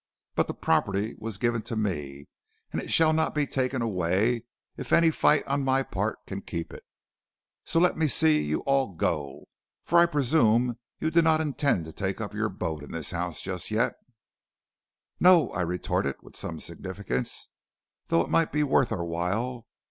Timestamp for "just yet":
13.43-13.93